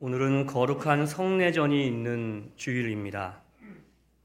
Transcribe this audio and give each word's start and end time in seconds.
오늘은 0.00 0.46
거룩한 0.46 1.06
성례전이 1.06 1.86
있는 1.86 2.50
주일입니다. 2.56 3.40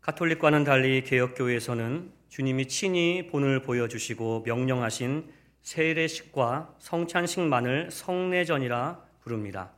카톨릭과는 0.02 0.64
달리 0.64 1.04
개혁교회에서는 1.04 2.12
주님이 2.28 2.68
친히 2.68 3.28
본을 3.28 3.62
보여주시고 3.62 4.44
명령하신 4.48 5.32
세례식과 5.62 6.76
성찬식만을 6.80 7.92
성례전이라 7.92 9.00
부릅니다. 9.22 9.72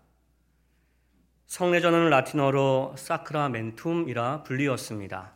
성례전은 1.48 2.10
라틴어로 2.10 2.96
사크라멘툼이라 2.98 4.44
불리었습니다. 4.44 5.34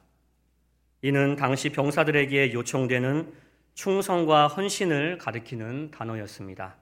이는 1.01 1.35
당시 1.35 1.69
병사들에게 1.69 2.53
요청되는 2.53 3.33
충성과 3.73 4.47
헌신을 4.47 5.17
가리키는 5.17 5.91
단어였습니다. 5.91 6.77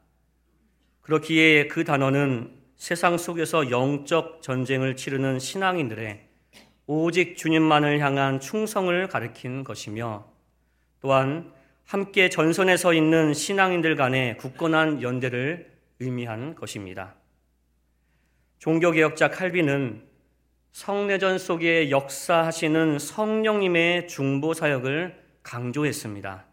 그렇기에 1.02 1.68
그 1.68 1.84
단어는 1.84 2.63
세상 2.84 3.18
속에서 3.18 3.72
영적 3.72 4.42
전쟁을 4.42 4.98
치르는 4.98 5.40
신앙인들의 5.40 6.20
오직 6.86 7.38
주님만을 7.38 8.02
향한 8.02 8.42
충성을 8.42 9.08
가리킨 9.08 9.64
것이며 9.64 10.28
또한 11.00 11.54
함께 11.86 12.28
전선에 12.28 12.76
서 12.76 12.94
있는 12.94 13.34
신앙인들 13.34 13.96
간의 13.96 14.36
굳건한 14.36 15.02
연대를 15.02 15.72
의미한 16.02 16.56
것입니다. 16.56 17.16
종교개혁자 18.60 19.30
칼빈은 19.30 20.04
성례전 20.74 21.40
속에 21.40 21.90
역사하시는 21.90 23.00
성령님의 23.00 24.10
중보 24.10 24.54
사역을 24.54 25.24
강조했습니다. 25.42 26.46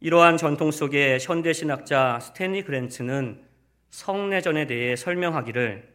이러한 0.00 0.38
전통 0.38 0.70
속에 0.70 1.18
현대신학자 1.20 2.20
스탠리 2.22 2.62
그랜츠는 2.62 3.43
성례전에 3.94 4.66
대해 4.66 4.96
설명하기를 4.96 5.88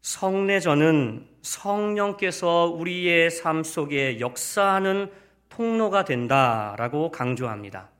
성례전은 0.00 1.28
성령께서 1.42 2.64
우리의 2.74 3.30
삶 3.30 3.62
속에 3.62 4.20
역사하는 4.20 5.10
통로가 5.50 6.06
된다라고 6.06 7.10
강조합니다. 7.10 7.90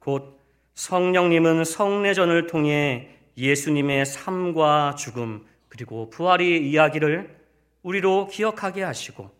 곧 0.00 0.38
성령님은 0.74 1.64
성례전을 1.64 2.46
통해 2.46 3.16
예수님의 3.38 4.04
삶과 4.04 4.96
죽음 4.98 5.46
그리고 5.70 6.10
부활의 6.10 6.68
이야기를 6.68 7.34
우리로 7.82 8.26
기억하게 8.26 8.82
하시고 8.82 9.30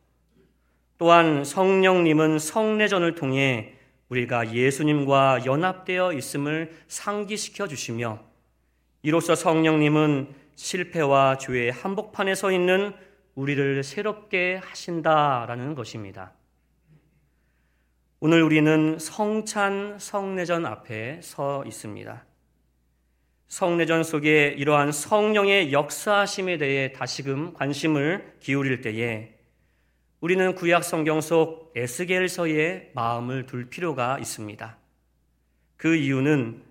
또한 0.97 1.45
성령님은 1.45 2.39
성례전을 2.39 3.15
통해 3.15 3.75
우리가 4.09 4.55
예수님과 4.55 5.45
연합되어 5.45 6.15
있음을 6.15 6.75
상기시켜 6.89 7.69
주시며 7.69 8.32
이로써 9.03 9.35
성령님은 9.35 10.33
실패와 10.55 11.37
죄의 11.39 11.73
한복판에 11.73 12.37
서 12.37 12.53
있는 12.53 12.93
우리를 13.35 13.83
새롭게 13.83 14.61
하신다라는 14.63 15.75
것입니다. 15.75 16.33
오늘 18.21 18.43
우리는 18.45 18.99
성찬 19.01 19.99
성례전 19.99 20.67
앞에 20.67 21.21
서 21.21 21.65
있습니다. 21.67 22.25
성례전 23.49 24.05
속에 24.05 24.55
이러한 24.57 24.93
성령의 24.93 25.73
역사심에 25.73 26.57
대해 26.59 26.93
다시금 26.93 27.55
관심을 27.55 28.37
기울일 28.39 28.83
때에 28.83 29.35
우리는 30.21 30.55
구약 30.55 30.85
성경 30.85 31.21
속 31.21 31.73
에스겔서에 31.75 32.93
마음을 32.95 33.47
둘 33.47 33.69
필요가 33.69 34.21
있습니다. 34.21 34.79
그 35.77 35.97
이유는 35.97 36.63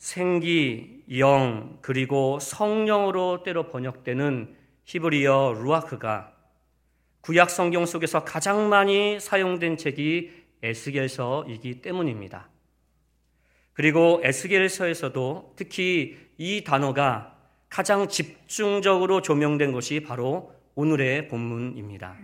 생기, 0.00 1.04
영, 1.18 1.78
그리고 1.82 2.38
성령으로 2.40 3.42
때로 3.42 3.68
번역되는 3.68 4.56
히브리어 4.86 5.60
루아크가 5.62 6.32
구약 7.20 7.50
성경 7.50 7.84
속에서 7.84 8.24
가장 8.24 8.70
많이 8.70 9.20
사용된 9.20 9.76
책이 9.76 10.30
에스겔서이기 10.62 11.82
때문입니다. 11.82 12.48
그리고 13.74 14.22
에스겔서에서도 14.24 15.52
특히 15.56 16.16
이 16.38 16.64
단어가 16.64 17.36
가장 17.68 18.08
집중적으로 18.08 19.20
조명된 19.20 19.70
것이 19.72 20.00
바로 20.00 20.54
오늘의 20.76 21.28
본문입니다. 21.28 22.16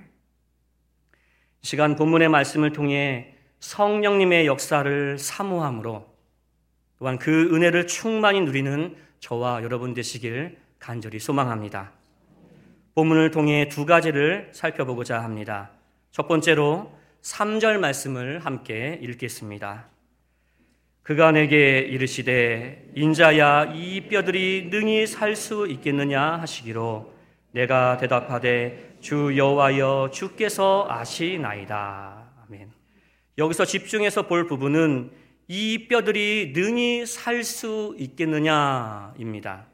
시간 1.60 1.94
본문의 1.94 2.30
말씀을 2.30 2.72
통해 2.72 3.34
성령님의 3.60 4.46
역사를 4.46 5.18
사모함으로 5.18 6.15
또한 6.98 7.18
그 7.18 7.54
은혜를 7.54 7.86
충만히 7.86 8.40
누리는 8.40 8.96
저와 9.20 9.62
여러분 9.62 9.94
되시길 9.94 10.56
간절히 10.78 11.18
소망합니다. 11.18 11.92
본문을 12.94 13.30
통해 13.30 13.68
두 13.68 13.84
가지를 13.84 14.50
살펴보고자 14.52 15.22
합니다. 15.22 15.70
첫 16.10 16.28
번째로 16.28 16.90
3절 17.22 17.78
말씀을 17.78 18.38
함께 18.38 18.98
읽겠습니다. 19.02 19.88
그가 21.02 21.30
내게 21.32 21.80
이르시되 21.80 22.90
인자야 22.94 23.72
이 23.74 24.08
뼈들이 24.08 24.68
능히 24.70 25.06
살 25.06 25.36
수 25.36 25.66
있겠느냐 25.68 26.20
하시기로 26.40 27.14
내가 27.52 27.96
대답하되 27.98 28.96
주 29.00 29.36
여호와여 29.36 30.10
주께서 30.12 30.86
아시나이다. 30.88 32.32
아멘. 32.44 32.70
여기서 33.38 33.66
집중해서 33.66 34.22
볼 34.22 34.46
부분은 34.46 35.10
이 35.48 35.86
뼈들이 35.86 36.52
능히 36.54 37.06
살 37.06 37.44
수 37.44 37.94
있겠느냐입니다. 37.98 39.66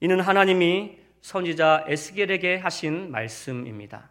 이는 0.00 0.20
하나님이 0.20 0.98
선지자 1.22 1.86
에스겔에게 1.88 2.56
하신 2.56 3.10
말씀입니다. 3.10 4.10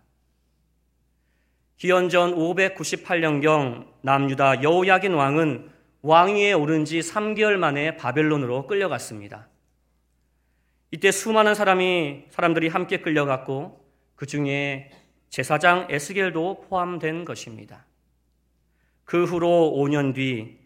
기원전 1.77 2.35
598년경 2.35 3.87
남유다 4.01 4.63
여호야긴 4.63 5.13
왕은 5.13 5.69
왕위에 6.01 6.53
오른 6.53 6.83
지 6.83 6.99
3개월 6.99 7.55
만에 7.55 7.95
바벨론으로 7.95 8.67
끌려갔습니다. 8.67 9.47
이때 10.91 11.11
수많은 11.11 11.55
사람이 11.55 12.25
사람들이 12.29 12.67
함께 12.67 13.01
끌려갔고 13.01 13.85
그 14.15 14.25
중에 14.25 14.91
제사장 15.29 15.87
에스겔도 15.89 16.65
포함된 16.67 17.25
것입니다. 17.25 17.85
그 19.03 19.23
후로 19.23 19.73
5년 19.77 20.13
뒤 20.13 20.64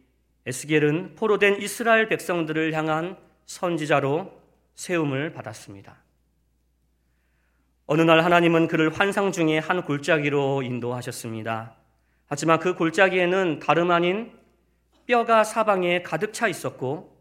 에스겔은 0.49 1.15
포로된 1.15 1.61
이스라엘 1.61 2.07
백성들을 2.07 2.73
향한 2.73 3.17
선지자로 3.45 4.33
세움을 4.73 5.31
받았습니다. 5.31 5.95
어느 7.85 8.01
날 8.01 8.23
하나님은 8.23 8.67
그를 8.67 8.91
환상 8.93 9.31
중에 9.31 9.59
한 9.59 9.83
골짜기로 9.83 10.63
인도하셨습니다. 10.63 11.75
하지만 12.27 12.59
그 12.59 12.75
골짜기에는 12.75 13.59
다름 13.59 13.91
아닌 13.91 14.31
뼈가 15.05 15.43
사방에 15.43 16.01
가득 16.03 16.33
차 16.33 16.47
있었고 16.47 17.17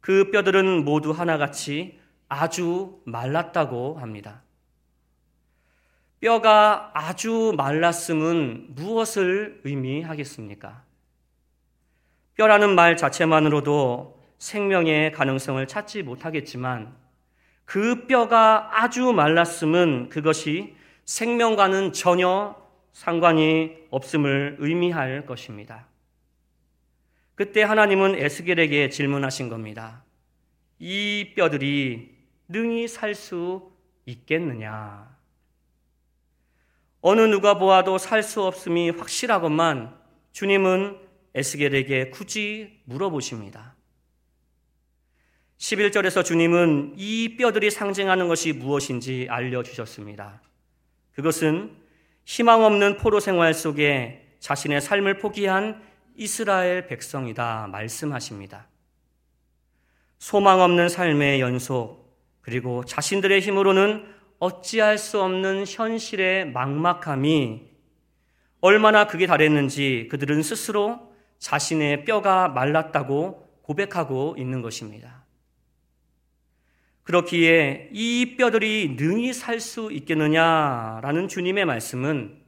그 0.00 0.30
뼈들은 0.30 0.84
모두 0.84 1.10
하나같이 1.10 2.00
아주 2.28 3.00
말랐다고 3.04 3.98
합니다. 3.98 4.42
뼈가 6.20 6.90
아주 6.94 7.52
말랐음은 7.56 8.74
무엇을 8.74 9.60
의미하겠습니까? 9.64 10.89
뼈라는 12.40 12.74
말 12.74 12.96
자체만으로도 12.96 14.18
생명의 14.38 15.12
가능성을 15.12 15.66
찾지 15.66 16.02
못하겠지만 16.04 16.96
그 17.66 18.06
뼈가 18.06 18.82
아주 18.82 19.12
말랐음은 19.12 20.08
그것이 20.08 20.74
생명과는 21.04 21.92
전혀 21.92 22.56
상관이 22.94 23.76
없음을 23.90 24.56
의미할 24.58 25.26
것입니다. 25.26 25.86
그때 27.34 27.62
하나님은 27.62 28.14
에스겔에게 28.14 28.88
질문하신 28.88 29.50
겁니다. 29.50 30.02
이 30.78 31.34
뼈들이 31.36 32.16
능히 32.48 32.88
살 32.88 33.14
수 33.14 33.70
있겠느냐? 34.06 35.14
어느 37.02 37.20
누가 37.20 37.58
보아도 37.58 37.98
살 37.98 38.22
수 38.22 38.42
없음이 38.42 38.88
확실하건만 38.88 39.94
주님은 40.32 41.09
에스겔에게 41.34 42.10
굳이 42.10 42.80
물어보십니다. 42.84 43.74
11절에서 45.58 46.24
주님은 46.24 46.94
이 46.96 47.36
뼈들이 47.36 47.70
상징하는 47.70 48.28
것이 48.28 48.52
무엇인지 48.52 49.26
알려주셨습니다. 49.28 50.40
그것은 51.12 51.76
희망 52.24 52.64
없는 52.64 52.96
포로 52.96 53.20
생활 53.20 53.52
속에 53.52 54.26
자신의 54.40 54.80
삶을 54.80 55.18
포기한 55.18 55.82
이스라엘 56.16 56.86
백성이다 56.86 57.68
말씀하십니다. 57.70 58.68
소망 60.18 60.60
없는 60.60 60.88
삶의 60.88 61.40
연속, 61.40 62.16
그리고 62.40 62.84
자신들의 62.84 63.40
힘으로는 63.40 64.06
어찌할 64.38 64.96
수 64.96 65.22
없는 65.22 65.64
현실의 65.66 66.52
막막함이 66.52 67.68
얼마나 68.60 69.06
극에 69.06 69.26
달했는지 69.26 70.08
그들은 70.10 70.42
스스로 70.42 71.09
자신의 71.40 72.04
뼈가 72.04 72.48
말랐다고 72.48 73.48
고백하고 73.62 74.36
있는 74.38 74.62
것입니다. 74.62 75.24
그렇기에 77.02 77.88
이 77.92 78.36
뼈들이 78.36 78.94
능히 78.96 79.32
살 79.32 79.58
수 79.58 79.90
있겠느냐라는 79.90 81.26
주님의 81.26 81.64
말씀은 81.64 82.38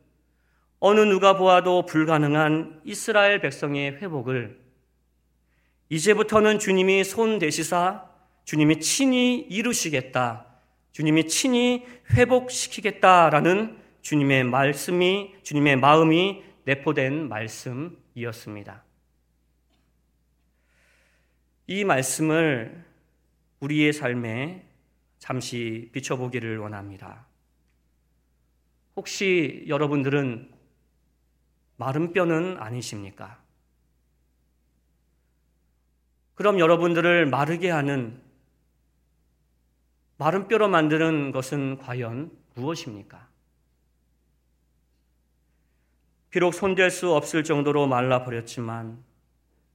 어느 0.79 1.01
누가 1.01 1.37
보아도 1.37 1.85
불가능한 1.87 2.83
이스라엘 2.85 3.41
백성의 3.41 3.97
회복을 3.97 4.61
이제부터는 5.89 6.59
주님이 6.59 7.03
손 7.05 7.39
대시사 7.39 8.09
주님이 8.45 8.81
친히 8.81 9.39
이루시겠다. 9.39 10.47
주님이 10.93 11.29
친히 11.29 11.87
회복시키겠다라는 12.11 13.79
주님의 14.03 14.45
말씀이, 14.45 15.35
주님의 15.43 15.77
마음이 15.77 16.43
내포된 16.65 17.29
말씀 17.29 17.97
이었습니다. 18.15 18.83
이 21.67 21.85
말씀을 21.85 22.85
우리의 23.61 23.93
삶에 23.93 24.67
잠시 25.19 25.89
비춰보기를 25.93 26.59
원합니다. 26.59 27.27
혹시 28.97 29.65
여러분들은 29.69 30.53
마른 31.77 32.13
뼈는 32.13 32.59
아니십니까? 32.59 33.41
그럼 36.35 36.59
여러분들을 36.59 37.27
마르게 37.27 37.71
하는 37.71 38.21
마른 40.19 40.49
뼈로 40.49 40.69
만드는 40.69 41.33
것은 41.33 41.79
과연 41.79 42.31
무엇입니까? 42.55 43.32
비록 46.33 46.55
손댈 46.55 46.91
수 46.91 47.15
없을 47.15 47.45
정도로 47.45 47.87
말라버렸지만 47.87 48.99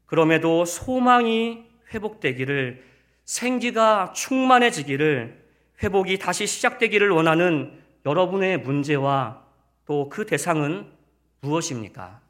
그럼에도 0.07 0.65
소망이 0.65 1.63
회복되기를 1.93 2.83
생기가 3.25 4.11
충만해지기를 4.13 5.45
회복이 5.83 6.17
다시 6.17 6.47
시작되기를 6.47 7.11
원하는 7.11 7.79
여러분의 8.05 8.59
문제와 8.61 9.45
또 9.85 10.09
그 10.09 10.25
대상은 10.25 10.91
무엇입니까? 11.41 12.21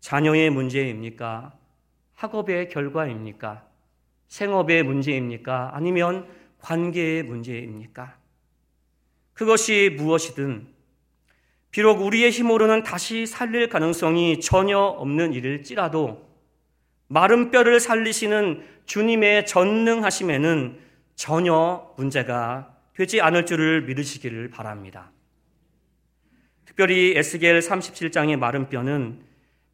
자녀의 0.00 0.50
문제입니까? 0.50 1.58
학업의 2.14 2.68
결과입니까? 2.68 3.66
생업의 4.28 4.82
문제입니까? 4.82 5.70
아니면 5.74 6.28
관계의 6.58 7.22
문제입니까? 7.22 8.18
그것이 9.32 9.96
무엇이든 9.96 10.81
비록 11.72 12.02
우리의 12.02 12.30
힘으로는 12.30 12.82
다시 12.82 13.26
살릴 13.26 13.70
가능성이 13.70 14.40
전혀 14.40 14.78
없는 14.78 15.32
일일지라도 15.32 16.28
마른 17.08 17.50
뼈를 17.50 17.80
살리시는 17.80 18.62
주님의 18.84 19.46
전능하심에는 19.46 20.78
전혀 21.14 21.94
문제가 21.96 22.76
되지 22.94 23.22
않을 23.22 23.46
줄을 23.46 23.82
믿으시기를 23.82 24.50
바랍니다. 24.50 25.10
특별히 26.66 27.14
에스겔 27.16 27.60
37장의 27.60 28.36
마른 28.36 28.68
뼈는 28.68 29.22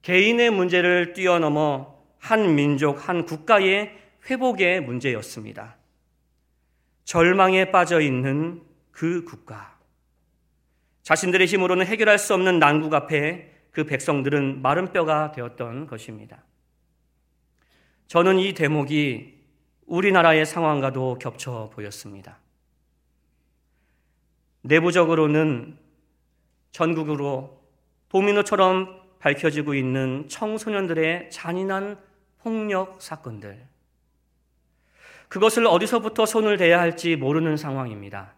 개인의 0.03 0.51
문제를 0.51 1.15
뛰어넘어 1.15 1.99
한 2.19 2.55
민족, 2.55 3.09
한 3.09 3.25
국가의 3.25 3.97
회복의 4.31 4.83
문제였습니다. 4.83 5.77
절망에 7.05 7.73
빠져 7.73 8.01
있는 8.01 8.63
그 8.93 9.25
국가. 9.25 9.78
자신들의 11.09 11.47
힘으로는 11.47 11.87
해결할 11.87 12.19
수 12.19 12.35
없는 12.35 12.59
난국 12.59 12.93
앞에 12.93 13.51
그 13.71 13.85
백성들은 13.85 14.61
마른 14.61 14.93
뼈가 14.93 15.33
되었던 15.33 15.87
것입니다. 15.87 16.45
저는 18.09 18.39
이 18.39 18.53
대목이 18.53 19.39
우리나라의 19.87 20.45
상황과도 20.45 21.19
겹쳐 21.19 21.71
보였습니다. 21.73 22.37
내부적으로는 24.61 25.79
전국으로 26.73 27.59
도미노처럼 28.11 29.01
밝혀지고 29.19 29.73
있는 29.73 30.29
청소년들의 30.29 31.31
잔인한 31.31 31.99
폭력 32.43 33.01
사건들. 33.01 33.67
그것을 35.29 35.67
어디서부터 35.67 36.27
손을 36.27 36.59
대야 36.59 36.79
할지 36.79 37.17
모르는 37.17 37.57
상황입니다. 37.57 38.38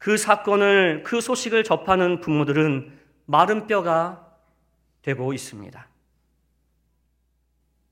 그 0.00 0.16
사건을, 0.16 1.02
그 1.04 1.20
소식을 1.20 1.62
접하는 1.62 2.20
부모들은 2.20 2.98
마른 3.26 3.66
뼈가 3.66 4.26
되고 5.02 5.34
있습니다. 5.34 5.86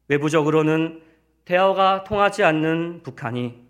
외부적으로는 0.08 1.02
대화가 1.44 2.04
통하지 2.04 2.44
않는 2.44 3.02
북한이 3.02 3.62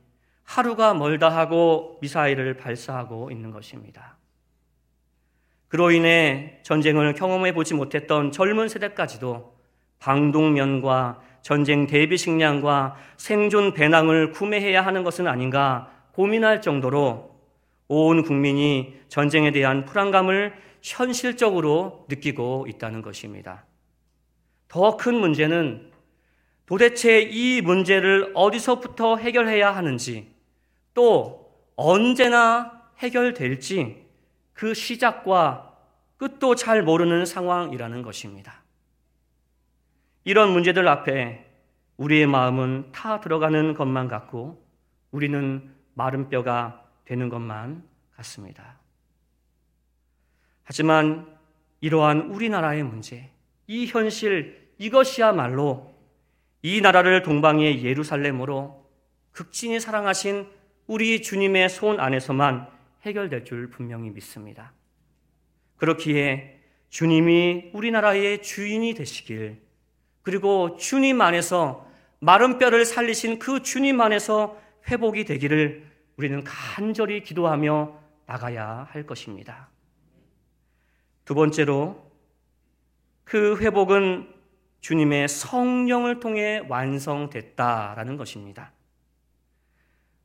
하루가 0.45 0.95
멀다 0.95 1.29
하고 1.29 1.99
미사일을 2.01 2.57
발사하고 2.57 3.33
있는 3.33 3.51
것입니다. 3.51 4.17
그로 5.67 5.91
인해 5.91 6.61
전쟁을 6.63 7.15
경험해 7.15 7.55
보지 7.55 7.75
못했던 7.75 8.31
젊은 8.31 8.69
세대까지도 8.69 9.59
방독면과 9.99 11.21
전쟁 11.43 11.89
대비 11.89 12.17
식량과 12.17 12.97
생존 13.17 13.75
배낭을 13.75 14.31
구매해야 14.31 14.87
하는 14.87 15.03
것은 15.03 15.27
아닌가 15.27 15.91
고민할 16.13 16.63
정도로 16.63 17.38
온 17.89 18.23
국민이 18.23 18.95
전쟁에 19.09 19.51
대한 19.51 19.85
불안감을 19.85 20.55
현실적으로 20.83 22.07
느끼고 22.09 22.67
있다는 22.69 23.03
것입니다. 23.03 23.65
더 24.69 24.97
큰 24.97 25.15
문제는 25.15 25.91
도대체 26.67 27.21
이 27.23 27.63
문제를 27.63 28.33
어디서부터 28.35 29.17
해결해야 29.17 29.75
하는지 29.75 30.31
또 30.93 31.51
언제나 31.77 32.83
해결될지 32.99 34.05
그 34.53 34.75
시작과 34.75 35.77
끝도 36.19 36.55
잘 36.55 36.83
모르는 36.83 37.25
상황이라는 37.25 38.03
것입니다. 38.03 38.63
이런 40.25 40.51
문제들 40.53 40.87
앞에 40.87 41.47
우리의 41.97 42.27
마음은 42.27 42.93
타 42.93 43.21
들어가는 43.21 43.73
것만 43.75 44.09
같고 44.09 44.63
우리는 45.11 45.73
마른 45.95 46.29
뼈가 46.29 46.88
되는 47.09 47.31
것만 47.31 47.83
같습니다. 48.17 48.79
하지만 50.63 51.27
이러한 51.81 52.31
우리나라의 52.31 52.83
문제, 52.83 53.31
이 53.67 53.87
현실, 53.87 54.69
이것이야말로 54.77 55.95
이 56.61 56.83
나라를 56.83 57.23
동방의 57.23 57.83
예루살렘으로 57.83 58.87
극진히 59.33 59.81
사랑하신 59.81 60.49
우리 60.87 61.23
주님의 61.23 61.71
손 61.71 61.99
안에서만 61.99 62.69
해결될 63.07 63.47
줄 63.47 63.71
분명히 63.71 64.11
믿습니다. 64.11 64.75
그렇기에 65.79 66.61
주님이 66.91 67.71
우리나라의 67.73 68.43
주인이 68.43 68.93
되시길, 68.93 69.63
그리고 70.21 70.77
주님 70.77 71.23
안에서 71.23 71.89
마른 72.19 72.59
뼈를 72.59 72.85
살리신 72.85 73.39
그 73.39 73.63
주님 73.63 73.99
안에서 74.03 74.61
회복이 74.91 75.25
되기를 75.25 75.89
우리는 76.19 76.43
간절히 76.43 77.23
기도하며 77.23 77.97
나가야 78.27 78.89
할 78.91 79.07
것입니다. 79.07 79.69
두 81.25 81.35
번째로 81.35 82.11
그 83.23 83.57
회복은 83.59 84.29
주님의 84.81 85.29
성령을 85.29 86.19
통해 86.19 86.61
완성됐다라는 86.69 88.17
것입니다. 88.17 88.73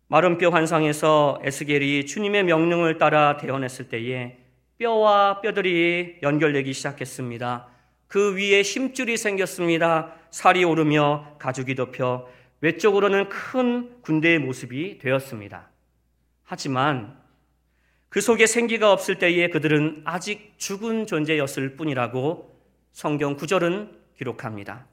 마른 0.07 0.37
뼈 0.39 0.49
환상에서 0.49 1.39
에스겔이 1.43 2.07
주님의 2.07 2.43
명령을 2.45 2.97
따라 2.97 3.37
대언했을 3.37 3.87
때에 3.89 4.39
뼈와 4.79 5.41
뼈들이 5.41 6.17
연결되기 6.23 6.73
시작했습니다. 6.73 7.67
그 8.07 8.35
위에 8.35 8.63
힘줄이 8.63 9.15
생겼습니다. 9.17 10.13
살이 10.31 10.63
오르며 10.63 11.35
가죽이 11.37 11.75
덮여 11.75 12.27
외적으로는 12.61 13.29
큰 13.29 14.01
군대의 14.01 14.39
모습이 14.39 14.97
되었습니다. 14.97 15.72
하지만 16.53 17.17
그 18.09 18.21
속에 18.21 18.45
생기가 18.45 18.91
없을 18.91 19.17
때에 19.17 19.49
그들은 19.49 20.03
아직 20.05 20.53
죽은 20.57 21.07
존재였을 21.07 21.75
뿐이라고 21.75 22.55
성경 22.91 23.35
구절은 23.35 23.89
기록합니다. 24.19 24.85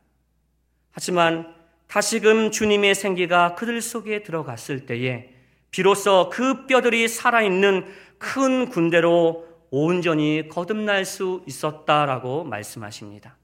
하지만 0.91 1.55
다시금 1.87 2.51
주님의 2.51 2.95
생기가 2.95 3.57
그들 3.57 3.83
속에 3.83 4.23
들어갔을 4.23 4.87
때에 4.87 5.35
비로소 5.71 6.31
그 6.33 6.65
뼈들이 6.65 7.09
살아있는 7.09 7.93
큰 8.17 8.71
군대로 8.71 9.47
온전히 9.69 10.49
거듭날 10.49 11.05
수 11.05 11.43
있었다라고 11.47 12.45
말씀하십니다. 12.45 13.37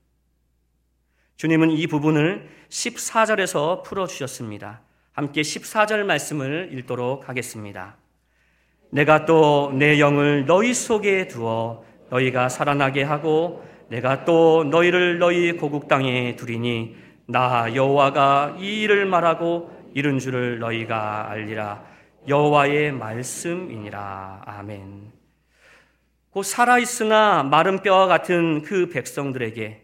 주님은 1.37 1.73
이 1.73 1.87
부분을 1.87 2.49
14절에서 2.71 3.83
풀어주셨습니다. 3.83 4.81
함께 5.17 5.41
14절 5.41 6.05
말씀을 6.05 6.71
읽도록 6.75 7.27
하겠습니다. 7.27 7.97
내가 8.91 9.25
또 9.25 9.73
내 9.75 9.99
영을 10.01 10.47
너희 10.47 10.73
속에 10.75 11.29
두어 11.29 11.85
너희가 12.11 12.49
살아나게 12.49 13.03
하고 13.03 13.65
내가 13.89 14.25
또 14.25 14.65
너희를 14.65 15.19
너희 15.19 15.53
고국 15.53 15.89
땅에 15.89 16.37
두리니 16.37 16.97
나 17.27 17.75
여호와가 17.75 18.57
이 18.61 18.83
일을 18.83 19.07
말하고 19.07 19.71
이른 19.95 20.19
줄을 20.19 20.59
너희가 20.59 21.31
알리라. 21.31 21.85
여호와의 22.29 22.93
말씀이니라. 22.93 24.43
아멘. 24.45 25.13
곧 26.31 26.43
살아 26.43 26.79
있으나 26.79 27.43
마른 27.43 27.83
뼈와 27.83 28.07
같은 28.07 28.63
그 28.63 28.89
백성들에게 28.91 29.83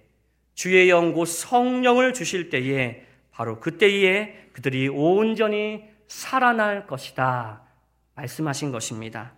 주의 0.54 0.90
영 0.90 1.14
곧 1.14 1.24
성령을 1.26 2.12
주실 2.12 2.50
때에 2.50 3.04
바로 3.30 3.58
그때에 3.58 4.34
그들이 4.52 4.88
온전히 4.88 5.82
살아날 6.08 6.86
것이다 6.86 7.61
말씀하신 8.14 8.72
것입니다. 8.72 9.32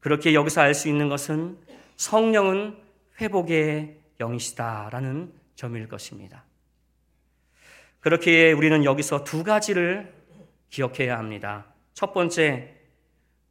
그렇게 0.00 0.34
여기서 0.34 0.60
알 0.62 0.74
수 0.74 0.88
있는 0.88 1.08
것은 1.08 1.58
성령은 1.96 2.76
회복의 3.20 3.96
영이시다라는 4.18 5.32
점일 5.54 5.88
것입니다. 5.88 6.44
그렇게 8.00 8.52
우리는 8.52 8.84
여기서 8.84 9.24
두 9.24 9.44
가지를 9.44 10.12
기억해야 10.70 11.18
합니다. 11.18 11.66
첫 11.92 12.14
번째, 12.14 12.74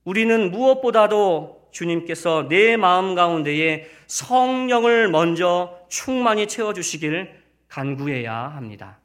우리는 0.03 0.49
무엇보다도 0.49 1.69
주님께서 1.71 2.47
내 2.49 2.77
마음 2.77 3.13
가운데에 3.13 3.87
성령을 4.07 5.09
먼저 5.09 5.79
충만히 5.87 6.47
채워주시길 6.47 7.31
간구해야 7.67 8.33
합니다. 8.33 8.97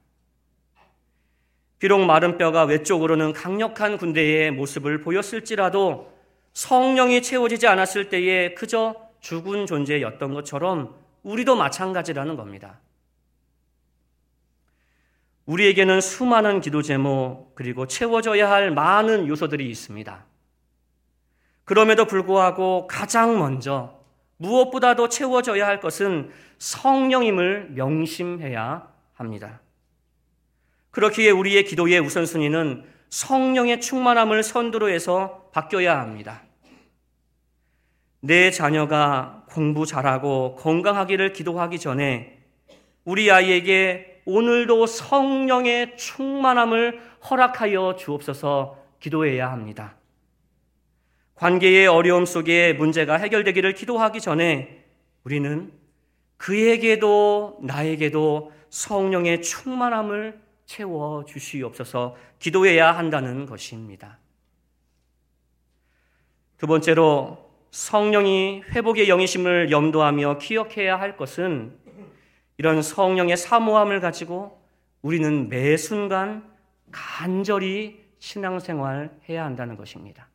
비록 1.85 2.01
마른 2.07 2.39
뼈가 2.39 2.65
외적으로는 2.65 3.35
강력한 3.35 3.99
군대의 3.99 4.51
모습을 4.53 5.03
보였을지라도 5.03 6.11
성령이 6.55 7.21
채워지지 7.21 7.67
않았을 7.67 8.09
때에 8.09 8.55
그저 8.55 8.95
죽은 9.21 9.67
존재였던 9.67 10.33
것처럼 10.33 10.95
우리도 11.25 11.57
마찬가지라는 11.57 12.37
겁니다. 12.37 12.81
우리에게는 15.45 16.01
수많은 16.01 16.63
기도 16.63 16.81
제목 16.81 17.55
그리고 17.55 17.87
채워져야 17.87 18.51
할 18.51 18.71
많은 18.71 19.29
요소들이 19.29 19.69
있습니다. 19.69 20.25
그럼에도 21.67 22.07
불구하고 22.07 22.87
가장 22.87 23.39
먼저 23.39 24.01
무엇보다도 24.39 25.11
채워져야 25.11 25.67
할 25.67 25.81
것은 25.81 26.31
성령임을 26.57 27.73
명심해야 27.73 28.89
합니다. 29.13 29.61
그렇기에 30.95 31.31
우리의 31.31 31.65
기도의 31.65 31.99
우선순위는 31.99 32.85
성령의 33.11 33.81
충만함을 33.81 34.45
선두로 34.45 34.89
해서 34.89 35.51
바뀌어야 35.53 35.99
합니다. 35.99 36.45
내 38.21 38.53
자녀가 38.53 39.45
공부 39.49 39.87
잘하고 39.87 40.55
건강하기를 40.55 41.33
기도하기 41.33 41.81
전에 41.81 42.39
우리 43.05 43.29
아이에게 43.29 44.23
오늘도 44.25 44.87
성령의 44.87 45.97
충만함을 45.97 47.01
허락하여 47.29 47.97
주옵소서 47.97 48.79
기도해야 49.01 49.51
합니다. 49.51 49.97
관계의 51.35 51.89
어려움 51.89 52.25
속에 52.25 52.73
문제가 52.73 53.17
해결되기를 53.17 53.75
기도하기 53.75 54.21
전에 54.21 54.85
우리는 55.25 55.73
그에게도 56.37 57.59
나에게도 57.63 58.53
성령의 58.71 59.43
충만함을 59.43 60.44
채워 60.67 61.25
주시옵소서 61.25 62.17
기도해야 62.39 62.97
한다는 62.97 63.47
것입니다. 63.47 64.19
두 66.59 66.67
번째로 66.67 67.51
성령이 67.71 68.63
회복의 68.71 69.09
영이심을 69.09 69.71
염두하며 69.71 70.39
기억해야 70.39 70.99
할 70.99 71.17
것은 71.17 71.77
이런 72.57 72.83
성령의 72.83 73.37
사모함을 73.37 74.01
가지고 74.01 74.63
우리는 75.03 75.49
매 75.49 75.77
순간 75.77 76.51
간절히 76.93 78.05
신앙생활 78.21 79.11
해야 79.29 79.45
한다는 79.45 79.77
것입니다. 79.77 80.29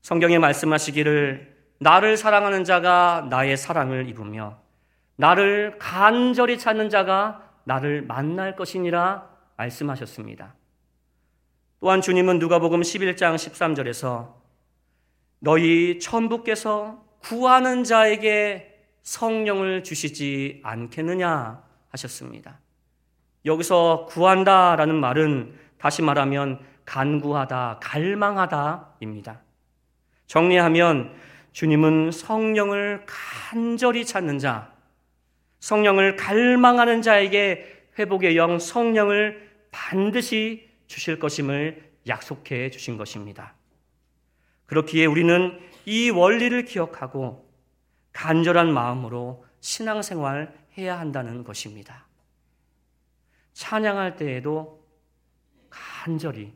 성경에 0.00 0.38
말씀하시기를 0.38 1.54
나를 1.78 2.16
사랑하는 2.16 2.64
자가 2.64 3.26
나의 3.28 3.56
사랑을 3.56 4.08
입으며 4.08 4.58
나를 5.16 5.76
간절히 5.78 6.58
찾는 6.58 6.88
자가 6.88 7.53
나를 7.64 8.02
만날 8.02 8.56
것이니라 8.56 9.28
말씀하셨습니다. 9.56 10.54
또한 11.80 12.00
주님은 12.00 12.38
누가복음 12.38 12.80
11장 12.80 13.34
13절에서 13.34 14.34
너희 15.38 15.98
천부께서 15.98 17.04
구하는 17.20 17.84
자에게 17.84 18.74
성령을 19.02 19.84
주시지 19.84 20.60
않겠느냐 20.64 21.62
하셨습니다. 21.90 22.58
여기서 23.44 24.06
구한다라는 24.08 24.94
말은 24.94 25.54
다시 25.78 26.00
말하면 26.00 26.60
간구하다, 26.86 27.80
갈망하다입니다. 27.82 29.40
정리하면 30.26 31.14
주님은 31.52 32.10
성령을 32.10 33.04
간절히 33.06 34.04
찾는 34.04 34.38
자, 34.38 34.73
성령을 35.64 36.16
갈망하는 36.16 37.00
자에게 37.00 37.86
회복의 37.98 38.36
영 38.36 38.58
성령을 38.58 39.50
반드시 39.70 40.68
주실 40.88 41.18
것임을 41.18 41.90
약속해 42.06 42.68
주신 42.68 42.98
것입니다. 42.98 43.54
그렇기에 44.66 45.06
우리는 45.06 45.58
이 45.86 46.10
원리를 46.10 46.66
기억하고 46.66 47.50
간절한 48.12 48.74
마음으로 48.74 49.46
신앙생활 49.60 50.54
해야 50.76 50.98
한다는 50.98 51.44
것입니다. 51.44 52.06
찬양할 53.54 54.16
때에도 54.16 54.86
간절히, 55.70 56.52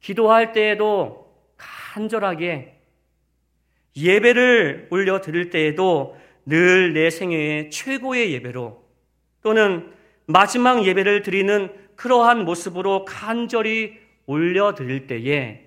기도할 0.00 0.52
때에도 0.52 1.36
간절하게, 1.58 2.80
예배를 3.94 4.88
올려 4.90 5.20
드릴 5.20 5.50
때에도 5.50 6.16
늘 6.50 6.92
내 6.92 7.10
생애의 7.10 7.70
최고의 7.70 8.32
예배로 8.34 8.84
또는 9.42 9.92
마지막 10.26 10.84
예배를 10.84 11.22
드리는 11.22 11.72
그러한 11.96 12.44
모습으로 12.44 13.04
간절히 13.04 13.98
올려 14.26 14.74
드릴 14.74 15.06
때에 15.06 15.66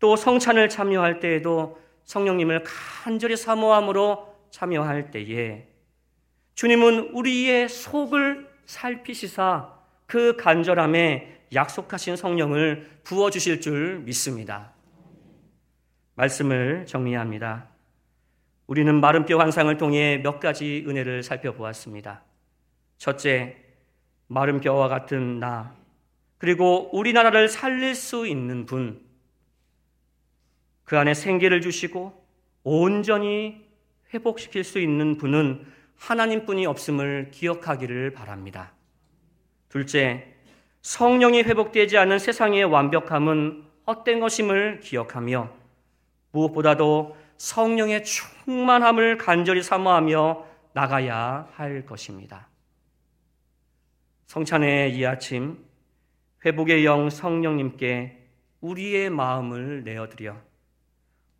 또 0.00 0.16
성찬을 0.16 0.68
참여할 0.68 1.20
때에도 1.20 1.80
성령님을 2.04 2.64
간절히 2.64 3.36
사모함으로 3.36 4.34
참여할 4.50 5.10
때에 5.10 5.66
주님은 6.54 7.10
우리의 7.12 7.68
속을 7.68 8.48
살피시사 8.66 9.74
그 10.06 10.36
간절함에 10.36 11.46
약속하신 11.54 12.16
성령을 12.16 13.00
부어주실 13.04 13.60
줄 13.60 14.00
믿습니다. 14.00 14.72
말씀을 16.14 16.86
정리합니다. 16.86 17.68
우리는 18.70 19.00
마른 19.00 19.26
뼈 19.26 19.36
환상을 19.36 19.76
통해 19.78 20.20
몇 20.22 20.38
가지 20.38 20.84
은혜를 20.86 21.24
살펴보았습니다. 21.24 22.22
첫째, 22.98 23.56
마른 24.28 24.60
뼈와 24.60 24.86
같은 24.86 25.40
나, 25.40 25.74
그리고 26.38 26.88
우리나라를 26.96 27.48
살릴 27.48 27.96
수 27.96 28.28
있는 28.28 28.66
분, 28.66 29.04
그 30.84 30.96
안에 30.96 31.14
생기를 31.14 31.60
주시고 31.60 32.24
온전히 32.62 33.66
회복시킬 34.14 34.62
수 34.62 34.78
있는 34.78 35.16
분은 35.16 35.66
하나님뿐이 35.96 36.64
없음을 36.66 37.32
기억하기를 37.32 38.12
바랍니다. 38.12 38.70
둘째, 39.68 40.32
성령이 40.82 41.42
회복되지 41.42 41.98
않은 41.98 42.20
세상의 42.20 42.66
완벽함은 42.66 43.64
헛된 43.88 44.20
것임을 44.20 44.78
기억하며 44.78 45.50
무엇보다도 46.30 47.19
성령의 47.40 48.04
충만함을 48.04 49.16
간절히 49.16 49.62
사모하며 49.62 50.44
나가야 50.74 51.48
할 51.54 51.86
것입니다. 51.86 52.48
성찬의 54.26 54.94
이 54.94 55.06
아침 55.06 55.58
회복의 56.44 56.84
영 56.84 57.08
성령님께 57.08 58.26
우리의 58.60 59.08
마음을 59.08 59.84
내어드려 59.84 60.36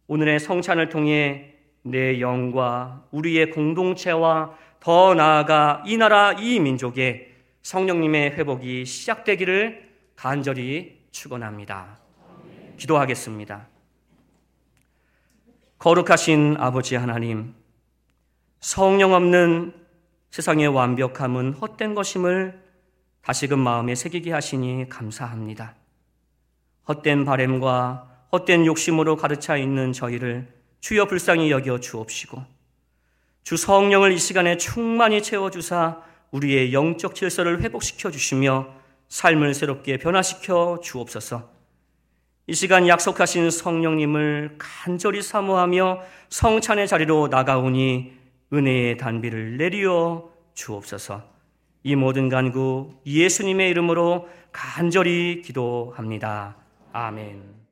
오늘의 0.07 0.41
성찬을 0.41 0.89
통해 0.89 1.55
내 1.83 2.19
영과 2.21 3.05
우리의 3.11 3.51
공동체와 3.51 4.57
더 4.81 5.15
나아가 5.15 5.83
이 5.87 5.99
나라 5.99 6.33
이 6.33 6.61
민족의 6.61 7.31
성령님의 7.61 8.31
회복이 8.31 8.87
시작되기를 8.87 9.91
간절히 10.17 10.99
축원합니다. 11.11 11.99
기도하겠습니다. 12.79 13.70
거룩하신 15.81 16.57
아버지 16.59 16.95
하나님, 16.95 17.55
성령 18.61 19.15
없는 19.15 19.73
세상의 20.31 20.69
완벽함은 20.69 21.55
헛된 21.55 21.95
것임을 21.95 22.63
다시금 23.23 23.59
마음에 23.59 23.95
새기게 23.95 24.31
하시니 24.31 24.91
감사합니다. 24.91 25.75
헛된 26.87 27.25
바램과 27.25 28.27
헛된 28.31 28.67
욕심으로 28.67 29.17
가득 29.17 29.41
차 29.41 29.57
있는 29.57 29.95
저희를 29.95 30.53
주여 30.81 31.07
불쌍히 31.07 31.51
여겨 31.51 31.81
주옵시고 31.81 32.45
주 33.43 33.57
성령을 33.57 34.13
이 34.13 34.19
시간에 34.19 34.59
충만히 34.59 35.23
채워 35.23 35.51
주사 35.51 36.03
우리의 36.31 36.75
영적 36.75 37.15
질서를 37.15 37.63
회복시켜 37.63 38.11
주시며 38.11 38.69
삶을 39.09 39.55
새롭게 39.55 39.97
변화시켜 39.97 40.81
주옵소서. 40.83 41.60
이 42.51 42.53
시간 42.53 42.89
약속하신 42.89 43.49
성령님을 43.49 44.57
간절히 44.59 45.23
사모하며 45.23 46.01
성찬의 46.31 46.89
자리로 46.89 47.29
나가오니 47.29 48.13
은혜의 48.53 48.97
단비를 48.97 49.57
내리어 49.57 50.29
주옵소서. 50.55 51.23
이 51.85 51.95
모든 51.95 52.29
간구 52.29 53.03
예수님의 53.07 53.71
이름으로 53.71 54.29
간절히 54.51 55.43
기도합니다. 55.43 56.57
아멘. 56.93 57.61